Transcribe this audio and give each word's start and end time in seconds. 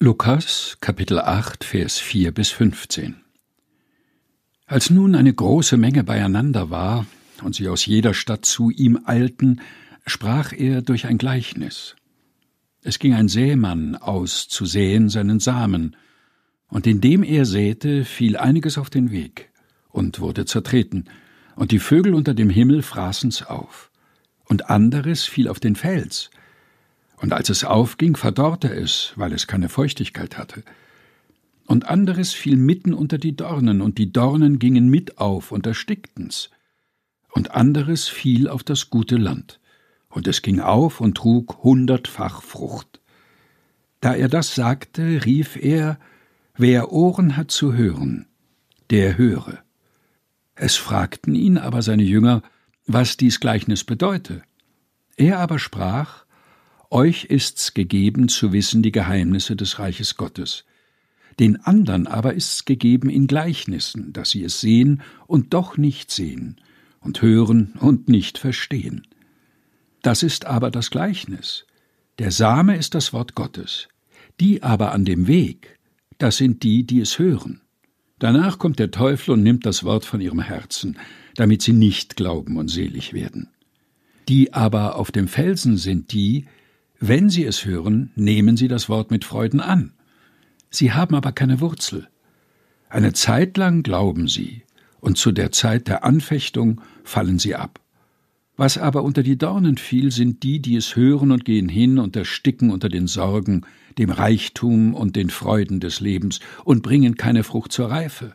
Lukas 0.00 0.78
Kapitel 0.80 1.18
8 1.18 1.64
Vers 1.64 1.98
4 1.98 2.30
bis 2.30 2.50
15 2.50 3.16
Als 4.64 4.90
nun 4.90 5.16
eine 5.16 5.34
große 5.34 5.76
Menge 5.76 6.04
beieinander 6.04 6.70
war 6.70 7.04
und 7.42 7.56
sie 7.56 7.68
aus 7.68 7.84
jeder 7.84 8.14
Stadt 8.14 8.44
zu 8.44 8.70
ihm 8.70 9.00
eilten, 9.06 9.60
sprach 10.06 10.52
er 10.52 10.82
durch 10.82 11.06
ein 11.06 11.18
Gleichnis. 11.18 11.96
Es 12.80 13.00
ging 13.00 13.12
ein 13.12 13.26
Sämann 13.26 13.96
aus 13.96 14.46
zu 14.46 14.66
säen 14.66 15.08
seinen 15.08 15.40
Samen, 15.40 15.96
und 16.68 16.86
indem 16.86 17.24
er 17.24 17.44
säte, 17.44 18.04
fiel 18.04 18.36
einiges 18.36 18.78
auf 18.78 18.90
den 18.90 19.10
Weg 19.10 19.50
und 19.88 20.20
wurde 20.20 20.44
zertreten, 20.44 21.06
und 21.56 21.72
die 21.72 21.80
Vögel 21.80 22.14
unter 22.14 22.34
dem 22.34 22.50
Himmel 22.50 22.82
fraßen's 22.82 23.42
auf, 23.42 23.90
und 24.44 24.70
anderes 24.70 25.24
fiel 25.24 25.48
auf 25.48 25.58
den 25.58 25.74
Fels, 25.74 26.30
und 27.20 27.32
als 27.32 27.48
es 27.48 27.64
aufging, 27.64 28.16
verdorrte 28.16 28.68
es, 28.68 29.12
weil 29.16 29.32
es 29.32 29.46
keine 29.46 29.68
Feuchtigkeit 29.68 30.38
hatte. 30.38 30.62
Und 31.66 31.88
anderes 31.88 32.32
fiel 32.32 32.56
mitten 32.56 32.94
unter 32.94 33.18
die 33.18 33.36
Dornen, 33.36 33.80
und 33.80 33.98
die 33.98 34.12
Dornen 34.12 34.58
gingen 34.58 34.88
mit 34.88 35.18
auf 35.18 35.52
und 35.52 35.66
erstickten's. 35.66 36.50
Und 37.30 37.50
anderes 37.50 38.08
fiel 38.08 38.48
auf 38.48 38.62
das 38.62 38.88
gute 38.90 39.16
Land, 39.16 39.60
und 40.08 40.26
es 40.26 40.42
ging 40.42 40.60
auf 40.60 41.00
und 41.00 41.16
trug 41.16 41.62
hundertfach 41.62 42.42
Frucht. 42.42 43.00
Da 44.00 44.14
er 44.14 44.28
das 44.28 44.54
sagte, 44.54 45.24
rief 45.24 45.56
er, 45.56 45.98
Wer 46.60 46.90
Ohren 46.90 47.36
hat 47.36 47.52
zu 47.52 47.74
hören, 47.74 48.26
der 48.90 49.16
höre. 49.16 49.58
Es 50.56 50.74
fragten 50.74 51.36
ihn 51.36 51.56
aber 51.56 51.82
seine 51.82 52.02
Jünger, 52.02 52.42
was 52.84 53.16
dies 53.16 53.38
Gleichnis 53.38 53.84
bedeute. 53.84 54.42
Er 55.16 55.38
aber 55.38 55.60
sprach, 55.60 56.24
Euch 56.90 57.24
ist's 57.24 57.74
gegeben 57.74 58.28
zu 58.28 58.52
wissen 58.52 58.82
die 58.82 58.92
Geheimnisse 58.92 59.56
des 59.56 59.78
Reiches 59.78 60.16
Gottes. 60.16 60.64
Den 61.38 61.56
andern 61.56 62.06
aber 62.06 62.34
ist's 62.34 62.64
gegeben 62.64 63.10
in 63.10 63.26
Gleichnissen, 63.26 64.12
dass 64.12 64.30
sie 64.30 64.42
es 64.42 64.60
sehen 64.60 65.02
und 65.26 65.54
doch 65.54 65.76
nicht 65.76 66.10
sehen, 66.10 66.56
und 67.00 67.22
hören 67.22 67.74
und 67.80 68.08
nicht 68.08 68.38
verstehen. 68.38 69.06
Das 70.02 70.22
ist 70.22 70.46
aber 70.46 70.70
das 70.70 70.90
Gleichnis. 70.90 71.66
Der 72.18 72.30
Same 72.30 72.76
ist 72.76 72.94
das 72.94 73.12
Wort 73.12 73.34
Gottes. 73.34 73.88
Die 74.40 74.62
aber 74.62 74.92
an 74.92 75.04
dem 75.04 75.26
Weg, 75.26 75.78
das 76.18 76.36
sind 76.38 76.62
die, 76.62 76.84
die 76.84 77.00
es 77.00 77.18
hören. 77.18 77.60
Danach 78.18 78.58
kommt 78.58 78.78
der 78.78 78.90
Teufel 78.90 79.32
und 79.32 79.42
nimmt 79.42 79.66
das 79.66 79.84
Wort 79.84 80.04
von 80.04 80.20
ihrem 80.20 80.40
Herzen, 80.40 80.98
damit 81.36 81.62
sie 81.62 81.72
nicht 81.72 82.16
glauben 82.16 82.56
und 82.56 82.68
selig 82.68 83.12
werden. 83.12 83.50
Die 84.28 84.52
aber 84.52 84.96
auf 84.96 85.12
dem 85.12 85.28
Felsen 85.28 85.76
sind 85.76 86.12
die, 86.12 86.46
wenn 87.00 87.30
sie 87.30 87.44
es 87.44 87.64
hören, 87.64 88.10
nehmen 88.16 88.56
sie 88.56 88.68
das 88.68 88.88
Wort 88.88 89.10
mit 89.10 89.24
Freuden 89.24 89.60
an. 89.60 89.92
Sie 90.70 90.92
haben 90.92 91.14
aber 91.14 91.32
keine 91.32 91.60
Wurzel. 91.60 92.08
Eine 92.88 93.12
Zeit 93.12 93.56
lang 93.56 93.82
glauben 93.82 94.28
sie, 94.28 94.62
und 95.00 95.16
zu 95.16 95.32
der 95.32 95.52
Zeit 95.52 95.88
der 95.88 96.04
Anfechtung 96.04 96.80
fallen 97.04 97.38
sie 97.38 97.54
ab. 97.54 97.80
Was 98.56 98.76
aber 98.76 99.04
unter 99.04 99.22
die 99.22 99.38
Dornen 99.38 99.78
fiel, 99.78 100.10
sind 100.10 100.42
die, 100.42 100.60
die 100.60 100.74
es 100.74 100.96
hören 100.96 101.30
und 101.30 101.44
gehen 101.44 101.68
hin 101.68 101.98
und 102.00 102.16
ersticken 102.16 102.70
unter 102.70 102.88
den 102.88 103.06
Sorgen, 103.06 103.62
dem 103.98 104.10
Reichtum 104.10 104.94
und 104.94 105.14
den 105.14 105.30
Freuden 105.30 105.78
des 105.78 106.00
Lebens 106.00 106.40
und 106.64 106.82
bringen 106.82 107.16
keine 107.16 107.44
Frucht 107.44 107.70
zur 107.70 107.90
Reife. 107.90 108.34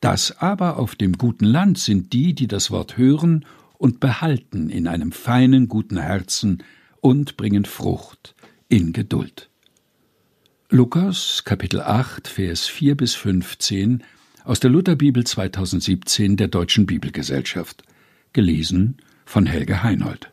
Das 0.00 0.38
aber 0.38 0.78
auf 0.78 0.96
dem 0.96 1.12
guten 1.12 1.44
Land 1.44 1.78
sind 1.78 2.12
die, 2.12 2.34
die 2.34 2.48
das 2.48 2.72
Wort 2.72 2.96
hören 2.96 3.44
und 3.78 4.00
behalten 4.00 4.68
in 4.68 4.88
einem 4.88 5.12
feinen, 5.12 5.68
guten 5.68 5.98
Herzen, 5.98 6.62
und 7.06 7.36
bringen 7.36 7.64
Frucht 7.64 8.34
in 8.68 8.92
Geduld. 8.92 9.48
Lukas 10.70 11.44
Kapitel 11.44 11.80
8 11.80 12.26
Vers 12.26 12.66
4 12.66 12.96
bis 12.96 13.14
15 13.14 14.02
aus 14.42 14.58
der 14.58 14.70
Lutherbibel 14.70 15.22
2017 15.22 16.36
der 16.36 16.48
Deutschen 16.48 16.84
Bibelgesellschaft 16.84 17.84
gelesen 18.32 18.96
von 19.24 19.46
Helge 19.46 19.84
Heinold 19.84 20.32